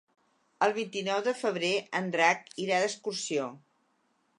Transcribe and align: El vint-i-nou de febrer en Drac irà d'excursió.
El 0.67 0.73
vint-i-nou 0.77 1.21
de 1.29 1.35
febrer 1.43 1.71
en 2.01 2.09
Drac 2.17 2.51
irà 2.67 2.81
d'excursió. 2.87 3.51